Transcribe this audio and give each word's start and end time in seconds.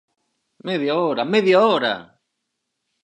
¡Media 0.67 0.93
hora, 1.05 1.23
media 1.33 1.57
hora! 1.71 1.93